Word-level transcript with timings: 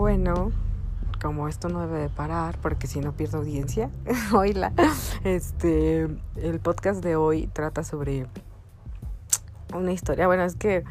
Bueno, 0.00 0.50
como 1.20 1.46
esto 1.46 1.68
no 1.68 1.82
debe 1.82 1.98
de 1.98 2.08
parar, 2.08 2.56
porque 2.62 2.86
si 2.86 3.00
no 3.00 3.12
pierdo 3.12 3.36
audiencia, 3.36 3.90
oíla. 4.34 4.72
Este, 5.24 6.08
el 6.36 6.58
podcast 6.62 7.04
de 7.04 7.16
hoy 7.16 7.48
trata 7.48 7.84
sobre 7.84 8.26
una 9.74 9.92
historia. 9.92 10.26
Bueno, 10.26 10.42
es 10.44 10.56
que 10.56 10.84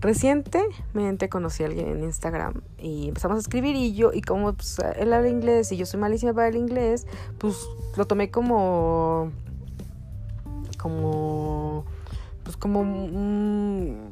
recientemente 0.00 1.28
conocí 1.28 1.62
a 1.62 1.66
alguien 1.66 1.86
en 1.86 2.02
Instagram 2.02 2.62
y 2.78 3.06
empezamos 3.06 3.36
a 3.36 3.40
escribir 3.42 3.76
y 3.76 3.94
yo, 3.94 4.12
y 4.12 4.22
como 4.22 4.54
pues, 4.54 4.80
él 4.96 5.12
habla 5.12 5.28
inglés 5.28 5.70
y 5.70 5.76
yo 5.76 5.86
soy 5.86 6.00
malísima 6.00 6.34
para 6.34 6.48
el 6.48 6.56
inglés, 6.56 7.06
pues 7.38 7.64
lo 7.96 8.08
tomé 8.08 8.32
como, 8.32 9.30
como, 10.78 11.84
pues 12.42 12.56
como 12.56 12.80
un 12.80 14.10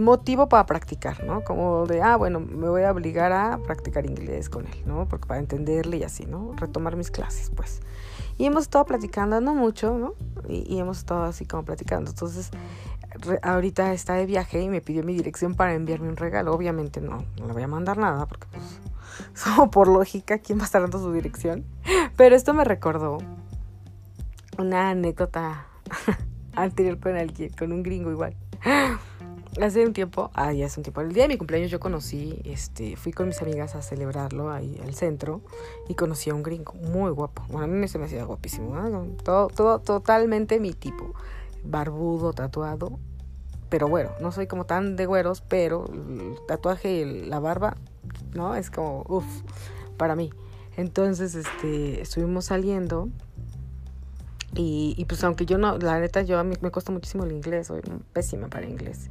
motivo 0.00 0.48
para 0.48 0.66
practicar, 0.66 1.24
¿no? 1.24 1.42
Como 1.42 1.86
de, 1.86 2.02
ah, 2.02 2.16
bueno, 2.16 2.40
me 2.40 2.68
voy 2.68 2.82
a 2.82 2.92
obligar 2.92 3.32
a 3.32 3.58
practicar 3.58 4.06
inglés 4.06 4.48
con 4.48 4.66
él, 4.66 4.82
¿no? 4.86 5.06
Porque 5.08 5.26
para 5.26 5.40
entenderle 5.40 5.98
y 5.98 6.02
así, 6.02 6.26
¿no? 6.26 6.52
Retomar 6.56 6.96
mis 6.96 7.10
clases, 7.10 7.50
pues. 7.54 7.80
Y 8.38 8.46
hemos 8.46 8.62
estado 8.62 8.84
platicando, 8.86 9.40
no 9.40 9.54
mucho, 9.54 9.98
¿no? 9.98 10.14
Y, 10.48 10.78
hemos 10.78 10.98
estado 10.98 11.24
así 11.24 11.44
como 11.44 11.64
platicando. 11.64 12.10
Entonces, 12.10 12.50
ahorita 13.42 13.92
está 13.92 14.14
de 14.14 14.26
viaje 14.26 14.62
y 14.62 14.68
me 14.68 14.80
pidió 14.80 15.02
mi 15.04 15.14
dirección 15.14 15.54
para 15.54 15.74
enviarme 15.74 16.08
un 16.08 16.16
regalo. 16.16 16.54
Obviamente 16.54 17.00
no, 17.00 17.24
no 17.38 17.46
le 17.46 17.52
voy 17.52 17.62
a 17.62 17.68
mandar 17.68 17.98
nada 17.98 18.26
porque, 18.26 18.46
pues, 18.50 19.68
por 19.70 19.88
lógica, 19.88 20.38
¿quién 20.38 20.58
va 20.58 20.62
a 20.62 20.66
estar 20.66 20.80
dando 20.80 20.98
su 20.98 21.12
dirección? 21.12 21.64
Pero 22.16 22.34
esto 22.34 22.54
me 22.54 22.64
recordó 22.64 23.18
una 24.58 24.90
anécdota 24.90 25.66
anterior 26.54 26.98
con 26.98 27.16
alguien, 27.16 27.52
con 27.52 27.72
un 27.72 27.82
gringo 27.82 28.10
igual 28.10 28.34
hace 29.64 29.86
un 29.86 29.92
tiempo, 29.92 30.30
ah, 30.34 30.52
ya 30.52 30.66
hace 30.66 30.80
un 30.80 30.84
tiempo, 30.84 31.00
el 31.00 31.12
día 31.12 31.24
de 31.24 31.28
mi 31.28 31.36
cumpleaños 31.36 31.70
yo 31.70 31.80
conocí, 31.80 32.40
este, 32.44 32.96
fui 32.96 33.12
con 33.12 33.28
mis 33.28 33.40
amigas 33.42 33.74
a 33.74 33.82
celebrarlo 33.82 34.50
ahí 34.50 34.80
al 34.82 34.94
centro 34.94 35.40
y 35.88 35.94
conocí 35.94 36.30
a 36.30 36.34
un 36.34 36.42
gringo 36.42 36.74
muy 36.74 37.10
guapo. 37.10 37.42
Bueno, 37.48 37.64
a 37.64 37.66
mí 37.66 37.88
se 37.88 37.98
me 37.98 38.06
hacía 38.06 38.24
guapísimo, 38.24 38.74
todo, 39.24 39.48
todo, 39.48 39.78
totalmente 39.80 40.60
mi 40.60 40.72
tipo. 40.72 41.14
Barbudo, 41.62 42.32
tatuado, 42.32 42.98
pero 43.70 43.88
bueno, 43.88 44.10
no 44.20 44.32
soy 44.32 44.46
como 44.46 44.66
tan 44.66 44.96
de 44.96 45.06
güeros, 45.06 45.42
pero 45.42 45.86
el 45.92 46.34
tatuaje 46.48 46.92
y 46.92 47.26
la 47.26 47.38
barba, 47.38 47.76
¿no? 48.34 48.56
Es 48.56 48.70
como, 48.70 49.04
uff, 49.08 49.24
para 49.96 50.16
mí. 50.16 50.30
Entonces, 50.76 51.34
este, 51.34 52.00
estuvimos 52.00 52.46
saliendo 52.46 53.08
y, 54.54 55.04
pues 55.06 55.22
aunque 55.22 55.46
yo 55.46 55.58
no, 55.58 55.78
la 55.78 56.00
neta, 56.00 56.22
yo 56.22 56.38
a 56.38 56.44
mí 56.44 56.56
me 56.60 56.70
cuesta 56.70 56.90
muchísimo 56.90 57.24
el 57.24 57.32
inglés, 57.32 57.68
soy 57.68 57.82
pésima 58.12 58.48
para 58.48 58.66
inglés. 58.66 59.10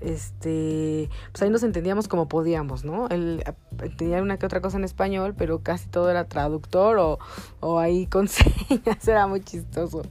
Este, 0.00 1.08
pues 1.32 1.42
ahí 1.42 1.50
nos 1.50 1.62
entendíamos 1.62 2.06
como 2.06 2.28
podíamos, 2.28 2.84
¿no? 2.84 3.08
Él 3.08 3.42
eh, 3.46 3.88
tenía 3.96 4.22
una 4.22 4.38
que 4.38 4.46
otra 4.46 4.60
cosa 4.60 4.76
en 4.76 4.84
español, 4.84 5.34
pero 5.36 5.60
casi 5.60 5.88
todo 5.88 6.10
era 6.10 6.28
traductor 6.28 6.98
o, 6.98 7.18
o 7.60 7.78
ahí 7.78 8.06
con 8.06 8.28
señas, 8.28 9.08
era 9.08 9.26
muy 9.26 9.40
chistoso. 9.40 10.02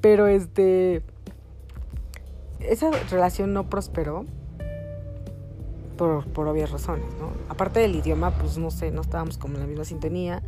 Pero 0.00 0.26
este, 0.28 1.02
esa 2.60 2.90
relación 3.10 3.52
no 3.52 3.68
prosperó 3.68 4.26
por, 5.96 6.26
por 6.26 6.48
obvias 6.48 6.70
razones, 6.70 7.06
¿no? 7.20 7.30
Aparte 7.48 7.80
del 7.80 7.96
idioma, 7.96 8.30
pues 8.32 8.58
no 8.58 8.70
sé, 8.70 8.90
no 8.90 9.00
estábamos 9.00 9.38
como 9.38 9.54
en 9.54 9.60
la 9.60 9.66
misma 9.66 9.84
sintonía. 9.84 10.42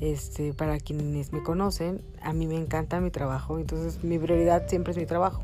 Este, 0.00 0.54
para 0.54 0.78
quienes 0.78 1.32
me 1.32 1.42
conocen, 1.42 2.02
a 2.22 2.32
mí 2.32 2.46
me 2.46 2.56
encanta 2.56 3.00
mi 3.00 3.10
trabajo, 3.10 3.58
entonces 3.58 4.02
mi 4.02 4.18
prioridad 4.18 4.66
siempre 4.66 4.92
es 4.92 4.96
mi 4.96 5.04
trabajo. 5.04 5.42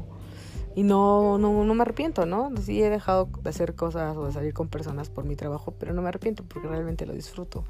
Y 0.75 0.83
no, 0.83 1.39
no, 1.39 1.65
no 1.65 1.75
me 1.75 1.83
arrepiento, 1.83 2.27
¿no? 2.27 2.51
Sí 2.61 2.83
he 2.83 2.91
dejado 2.91 3.29
de 3.43 3.49
hacer 3.51 3.75
cosas 3.75 4.17
o 4.17 4.27
de 4.27 4.33
salir 4.33 4.53
con 4.53 4.69
personas 4.69 5.09
por 5.09 5.25
mi 5.25 5.35
trabajo, 5.35 5.73
pero 5.79 5.95
no 5.95 6.03
me 6.03 6.09
arrepiento 6.09 6.45
porque 6.45 6.69
realmente 6.69 7.07
lo 7.07 7.15
disfruto. 7.15 7.65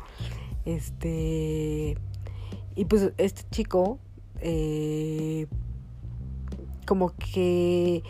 Este. 0.65 1.97
Y 2.75 2.85
pues 2.87 3.13
este 3.17 3.43
chico, 3.51 3.99
eh, 4.41 5.47
como 6.85 7.15
que 7.17 8.03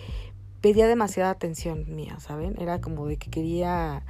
pedía 0.61 0.87
demasiada 0.87 1.31
atención 1.31 1.85
mía, 1.95 2.19
¿saben? 2.21 2.57
Era 2.61 2.81
como 2.81 3.07
de 3.07 3.17
que 3.17 3.31
quería, 3.31 4.03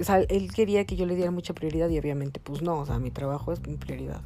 o 0.00 0.04
sea, 0.04 0.20
él 0.20 0.52
quería 0.52 0.84
que 0.84 0.96
yo 0.96 1.06
le 1.06 1.14
diera 1.14 1.30
mucha 1.30 1.54
prioridad 1.54 1.88
y 1.88 1.98
obviamente 1.98 2.40
pues 2.40 2.62
no, 2.62 2.78
o 2.78 2.86
sea, 2.86 2.98
mi 2.98 3.10
trabajo 3.10 3.52
es 3.52 3.66
mi 3.66 3.76
prioridad. 3.76 4.22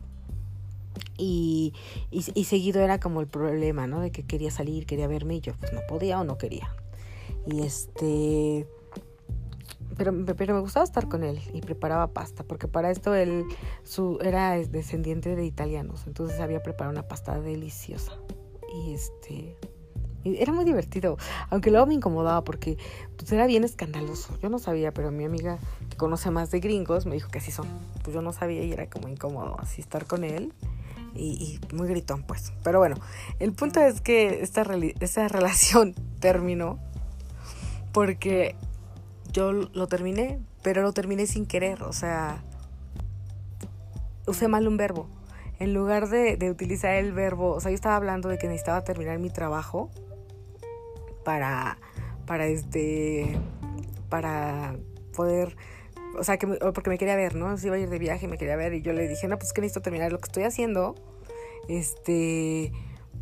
Y, 1.16 1.74
y, 2.10 2.44
seguido 2.44 2.80
era 2.80 2.98
como 2.98 3.20
el 3.20 3.26
problema, 3.26 3.86
¿no? 3.86 4.00
De 4.00 4.10
que 4.10 4.24
quería 4.24 4.50
salir, 4.50 4.86
quería 4.86 5.06
verme 5.06 5.36
y 5.36 5.40
yo 5.40 5.52
pues 5.54 5.72
no 5.72 5.80
podía 5.86 6.18
o 6.18 6.24
no 6.24 6.38
quería. 6.38 6.74
Y 7.46 7.60
este... 7.62 8.66
Pero, 9.96 10.14
pero 10.24 10.54
me 10.54 10.60
gustaba 10.60 10.84
estar 10.84 11.08
con 11.08 11.22
él 11.24 11.38
y 11.52 11.60
preparaba 11.60 12.06
pasta, 12.14 12.42
porque 12.42 12.68
para 12.68 12.90
esto 12.90 13.14
él 13.14 13.44
su, 13.82 14.18
era 14.22 14.56
descendiente 14.56 15.36
de 15.36 15.44
italianos, 15.44 16.06
entonces 16.06 16.40
había 16.40 16.62
preparado 16.62 16.92
una 16.92 17.06
pasta 17.06 17.38
deliciosa. 17.38 18.12
Y 18.74 18.94
este 18.94 19.58
era 20.24 20.52
muy 20.52 20.64
divertido, 20.64 21.16
aunque 21.48 21.70
luego 21.70 21.86
me 21.86 21.94
incomodaba 21.94 22.42
porque 22.44 22.76
pues, 23.16 23.30
era 23.32 23.46
bien 23.46 23.64
escandaloso. 23.64 24.38
Yo 24.42 24.48
no 24.48 24.58
sabía, 24.58 24.92
pero 24.92 25.10
mi 25.10 25.24
amiga 25.24 25.58
que 25.88 25.96
conoce 25.96 26.30
más 26.30 26.50
de 26.50 26.60
gringos 26.60 27.06
me 27.06 27.14
dijo 27.14 27.30
que 27.30 27.38
así 27.38 27.50
son. 27.50 27.66
Pues 28.02 28.14
yo 28.14 28.22
no 28.22 28.32
sabía 28.32 28.62
y 28.62 28.72
era 28.72 28.88
como 28.88 29.08
incómodo 29.08 29.56
así 29.60 29.80
estar 29.80 30.06
con 30.06 30.24
él 30.24 30.52
y, 31.14 31.60
muy 31.72 31.88
gritón, 31.88 32.22
pues. 32.22 32.52
Pero 32.62 32.78
bueno, 32.78 32.96
el 33.38 33.52
punto 33.52 33.80
es 33.80 34.00
que 34.00 34.42
esta, 34.42 34.64
esta 35.00 35.28
relación 35.28 35.94
terminó 36.20 36.78
porque 37.92 38.54
yo 39.32 39.52
lo 39.52 39.86
terminé, 39.86 40.40
pero 40.62 40.82
lo 40.82 40.92
terminé 40.92 41.26
sin 41.26 41.46
querer, 41.46 41.82
o 41.82 41.92
sea, 41.92 42.42
usé 44.26 44.48
mal 44.48 44.68
un 44.68 44.76
verbo. 44.76 45.08
En 45.58 45.74
lugar 45.74 46.08
de, 46.08 46.36
de 46.36 46.50
utilizar 46.50 46.94
el 46.94 47.12
verbo, 47.12 47.52
o 47.52 47.60
sea, 47.60 47.70
yo 47.70 47.74
estaba 47.74 47.96
hablando 47.96 48.28
de 48.28 48.38
que 48.38 48.46
necesitaba 48.46 48.82
terminar 48.82 49.18
mi 49.18 49.28
trabajo 49.28 49.90
para, 51.24 51.78
para 52.26 52.46
este, 52.46 53.38
para 54.08 54.76
poder, 55.14 55.56
o 56.18 56.24
sea, 56.24 56.36
que 56.38 56.46
porque 56.46 56.90
me 56.90 56.98
quería 56.98 57.16
ver, 57.16 57.34
¿no? 57.34 57.56
Se 57.56 57.68
iba 57.68 57.76
a 57.76 57.78
ir 57.78 57.88
de 57.88 57.98
viaje 57.98 58.28
me 58.28 58.38
quería 58.38 58.56
ver 58.56 58.74
y 58.74 58.82
yo 58.82 58.92
le 58.92 59.08
dije, 59.08 59.28
no, 59.28 59.38
pues 59.38 59.52
que 59.52 59.60
necesito 59.60 59.82
terminar 59.82 60.12
lo 60.12 60.18
que 60.18 60.26
estoy 60.26 60.44
haciendo, 60.44 60.94
este, 61.68 62.72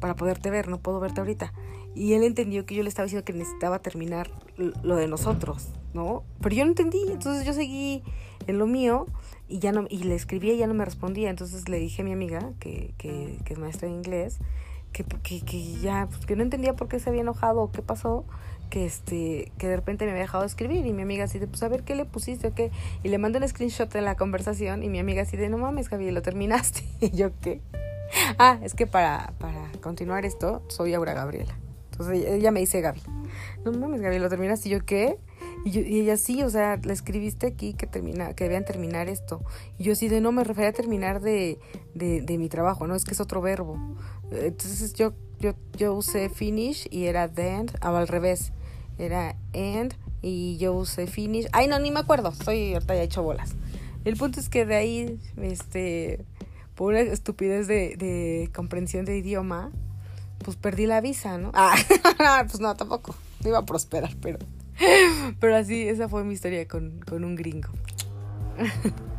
para 0.00 0.14
poderte 0.14 0.50
ver, 0.50 0.68
no 0.68 0.80
puedo 0.80 1.00
verte 1.00 1.20
ahorita. 1.20 1.52
Y 1.94 2.12
él 2.12 2.22
entendió 2.22 2.64
que 2.64 2.74
yo 2.74 2.82
le 2.82 2.88
estaba 2.88 3.04
diciendo 3.04 3.24
que 3.24 3.32
necesitaba 3.32 3.80
terminar 3.80 4.30
lo 4.56 4.96
de 4.96 5.08
nosotros, 5.08 5.68
¿no? 5.94 6.22
Pero 6.40 6.54
yo 6.54 6.64
no 6.64 6.70
entendí, 6.70 7.02
entonces 7.10 7.44
yo 7.44 7.52
seguí 7.52 8.02
en 8.46 8.58
lo 8.58 8.66
mío 8.66 9.06
y 9.48 9.58
ya 9.58 9.72
no 9.72 9.86
y 9.88 10.04
le 10.04 10.14
escribía 10.14 10.52
y 10.52 10.58
ya 10.58 10.66
no 10.66 10.74
me 10.74 10.84
respondía. 10.84 11.30
Entonces 11.30 11.68
le 11.68 11.78
dije 11.78 12.02
a 12.02 12.04
mi 12.04 12.12
amiga, 12.12 12.52
que, 12.60 12.94
que, 12.98 13.38
que 13.44 13.54
es 13.54 13.58
maestra 13.58 13.88
de 13.88 13.94
inglés, 13.94 14.38
que, 14.92 15.04
que, 15.04 15.40
que 15.40 15.74
ya, 15.76 16.06
pues, 16.10 16.26
que 16.26 16.36
no 16.36 16.42
entendía 16.42 16.74
por 16.74 16.88
qué 16.88 17.00
se 17.00 17.10
había 17.10 17.22
enojado 17.22 17.62
o 17.62 17.70
qué 17.70 17.82
pasó, 17.82 18.24
que 18.68 18.84
este, 18.84 19.52
que 19.58 19.68
de 19.68 19.76
repente 19.76 20.04
me 20.04 20.10
había 20.10 20.22
dejado 20.22 20.42
de 20.42 20.48
escribir 20.48 20.86
y 20.86 20.92
mi 20.92 21.02
amiga 21.02 21.24
así 21.24 21.38
de, 21.38 21.46
pues 21.46 21.62
a 21.62 21.68
ver 21.68 21.84
qué 21.84 21.94
le 21.94 22.04
pusiste 22.04 22.48
o 22.48 22.54
qué, 22.54 22.70
y 23.02 23.08
le 23.08 23.18
mandé 23.18 23.38
un 23.38 23.48
screenshot 23.48 23.92
de 23.92 24.02
la 24.02 24.16
conversación 24.16 24.82
y 24.82 24.88
mi 24.88 24.98
amiga 24.98 25.22
así 25.22 25.36
de, 25.36 25.48
no 25.48 25.58
mames 25.58 25.88
Gaby, 25.88 26.10
lo 26.10 26.22
terminaste, 26.22 26.84
y 27.00 27.10
yo 27.10 27.30
qué, 27.40 27.60
ah, 28.38 28.58
es 28.62 28.74
que 28.74 28.86
para, 28.86 29.32
para 29.38 29.70
continuar 29.80 30.24
esto, 30.24 30.62
soy 30.68 30.94
Aura 30.94 31.14
Gabriela, 31.14 31.56
entonces 31.92 32.24
ella 32.26 32.50
me 32.50 32.60
dice 32.60 32.80
Gaby, 32.80 33.02
no 33.64 33.72
mames 33.72 34.00
Gaby, 34.00 34.18
lo 34.18 34.28
terminaste, 34.28 34.68
y 34.68 34.72
yo 34.72 34.84
qué, 34.84 35.18
y, 35.64 36.00
ella 36.00 36.16
sí, 36.16 36.42
o 36.42 36.50
sea, 36.50 36.76
le 36.76 36.92
escribiste 36.92 37.46
aquí 37.46 37.74
que 37.74 37.86
termina, 37.86 38.34
que 38.34 38.44
debían 38.44 38.64
terminar 38.64 39.08
esto. 39.08 39.42
Y 39.78 39.84
yo 39.84 39.94
sí 39.94 40.08
de 40.08 40.20
no 40.20 40.32
me 40.32 40.44
refería 40.44 40.70
a 40.70 40.72
terminar 40.72 41.20
de, 41.20 41.58
de, 41.94 42.22
de 42.22 42.38
mi 42.38 42.48
trabajo, 42.48 42.86
no, 42.86 42.94
es 42.94 43.04
que 43.04 43.12
es 43.12 43.20
otro 43.20 43.40
verbo. 43.40 43.78
Entonces 44.30 44.94
yo, 44.94 45.12
yo, 45.40 45.54
yo 45.76 45.94
usé 45.94 46.28
finish 46.28 46.86
y 46.90 47.04
era 47.04 47.28
then, 47.28 47.70
o 47.82 47.86
al 47.88 48.08
revés, 48.08 48.52
era 48.98 49.36
end 49.52 49.94
y 50.22 50.56
yo 50.58 50.74
usé 50.74 51.06
finish. 51.06 51.46
Ay, 51.52 51.68
no, 51.68 51.78
ni 51.78 51.90
me 51.90 52.00
acuerdo, 52.00 52.30
estoy 52.30 52.74
ahorita 52.74 52.94
ya 52.94 53.02
hecho 53.02 53.22
bolas. 53.22 53.54
El 54.04 54.16
punto 54.16 54.40
es 54.40 54.48
que 54.48 54.64
de 54.64 54.76
ahí, 54.76 55.18
este, 55.36 56.24
por 56.74 56.92
una 56.92 57.00
estupidez 57.00 57.66
de, 57.66 57.96
de 57.96 58.50
comprensión 58.54 59.04
de 59.04 59.18
idioma, 59.18 59.70
pues 60.44 60.56
perdí 60.56 60.86
la 60.86 61.00
visa, 61.00 61.38
¿no? 61.38 61.50
Ah, 61.54 61.76
pues 62.48 62.60
no, 62.60 62.74
tampoco, 62.76 63.14
no 63.42 63.48
iba 63.48 63.58
a 63.58 63.66
prosperar, 63.66 64.14
pero, 64.20 64.38
pero 65.40 65.56
así, 65.56 65.88
esa 65.88 66.08
fue 66.08 66.24
mi 66.24 66.34
historia 66.34 66.66
con, 66.66 67.00
con 67.00 67.24
un 67.24 67.36
gringo. 67.36 67.70